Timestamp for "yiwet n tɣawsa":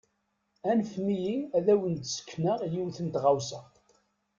2.71-3.61